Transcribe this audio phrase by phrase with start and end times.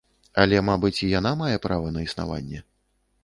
[0.43, 2.59] Але, мабыць, і яна мае права на існаванне.